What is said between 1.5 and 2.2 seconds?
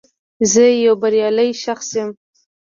شخص یم